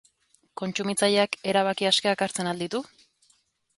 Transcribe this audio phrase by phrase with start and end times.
[0.61, 2.83] Kontsumitzaileak erabaki askeak hartzen al ditu?